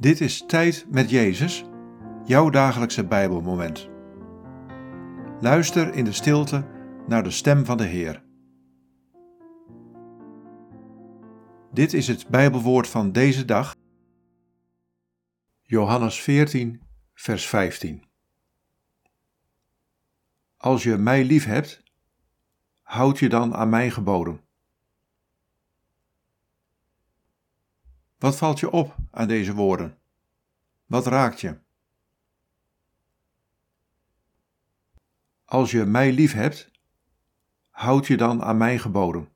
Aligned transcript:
Dit 0.00 0.20
is 0.20 0.44
Tijd 0.46 0.86
met 0.90 1.10
Jezus, 1.10 1.64
jouw 2.24 2.50
dagelijkse 2.50 3.06
Bijbelmoment. 3.06 3.88
Luister 5.40 5.94
in 5.94 6.04
de 6.04 6.12
stilte 6.12 6.66
naar 7.06 7.22
de 7.22 7.30
stem 7.30 7.64
van 7.64 7.76
de 7.76 7.84
Heer. 7.84 8.22
Dit 11.72 11.92
is 11.92 12.08
het 12.08 12.28
Bijbelwoord 12.28 12.88
van 12.88 13.12
deze 13.12 13.44
dag. 13.44 13.76
Johannes 15.62 16.20
14, 16.20 16.82
vers 17.14 17.46
15. 17.46 18.04
Als 20.56 20.82
je 20.82 20.96
mij 20.96 21.24
lief 21.24 21.44
hebt, 21.44 21.82
houd 22.82 23.18
je 23.18 23.28
dan 23.28 23.54
aan 23.54 23.68
mijn 23.68 23.90
geboden. 23.90 24.47
Wat 28.18 28.36
valt 28.36 28.60
je 28.60 28.70
op 28.70 28.96
aan 29.10 29.28
deze 29.28 29.54
woorden? 29.54 29.98
Wat 30.86 31.06
raakt 31.06 31.40
je? 31.40 31.58
Als 35.44 35.70
je 35.70 35.84
mij 35.84 36.12
lief 36.12 36.32
hebt, 36.32 36.70
houd 37.70 38.06
je 38.06 38.16
dan 38.16 38.42
aan 38.42 38.56
mijn 38.56 38.78
geboden. 38.78 39.28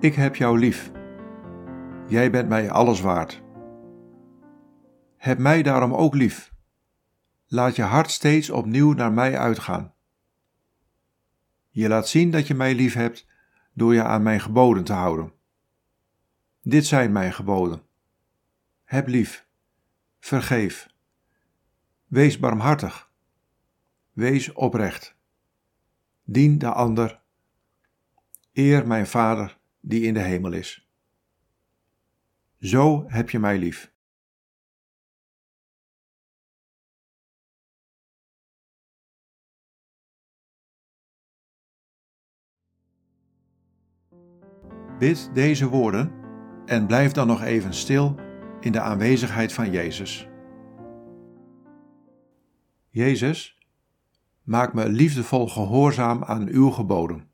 Ik 0.00 0.14
heb 0.14 0.36
jou 0.36 0.58
lief. 0.58 0.92
Jij 2.08 2.30
bent 2.30 2.48
mij 2.48 2.70
alles 2.70 3.00
waard. 3.00 3.42
Heb 5.16 5.38
mij 5.38 5.62
daarom 5.62 5.94
ook 5.94 6.14
lief. 6.14 6.52
Laat 7.46 7.76
je 7.76 7.82
hart 7.82 8.10
steeds 8.10 8.50
opnieuw 8.50 8.92
naar 8.92 9.12
mij 9.12 9.38
uitgaan. 9.38 9.94
Je 11.70 11.88
laat 11.88 12.08
zien 12.08 12.30
dat 12.30 12.46
je 12.46 12.54
mij 12.54 12.74
lief 12.74 12.94
hebt 12.94 13.26
door 13.72 13.94
je 13.94 14.02
aan 14.04 14.22
mijn 14.22 14.40
geboden 14.40 14.84
te 14.84 14.92
houden. 14.92 15.32
Dit 16.62 16.86
zijn 16.86 17.12
mijn 17.12 17.32
geboden. 17.32 17.82
Heb 18.84 19.06
lief. 19.06 19.46
Vergeef. 20.20 20.88
Wees 22.06 22.38
barmhartig. 22.38 23.10
Wees 24.12 24.52
oprecht. 24.52 25.16
Dien 26.24 26.58
de 26.58 26.72
ander. 26.72 27.20
Eer 28.52 28.86
mijn 28.86 29.06
Vader 29.06 29.62
die 29.86 30.02
in 30.02 30.14
de 30.14 30.20
hemel 30.20 30.52
is. 30.52 30.88
Zo 32.58 33.04
heb 33.06 33.30
je 33.30 33.38
mij 33.38 33.58
lief. 33.58 33.92
Bid 44.98 45.30
deze 45.34 45.68
woorden 45.68 46.12
en 46.66 46.86
blijf 46.86 47.12
dan 47.12 47.26
nog 47.26 47.42
even 47.42 47.74
stil 47.74 48.14
in 48.60 48.72
de 48.72 48.80
aanwezigheid 48.80 49.52
van 49.52 49.70
Jezus. 49.70 50.28
Jezus, 52.88 53.58
maak 54.42 54.74
me 54.74 54.88
liefdevol 54.88 55.48
gehoorzaam 55.48 56.24
aan 56.24 56.48
uw 56.48 56.70
geboden. 56.70 57.33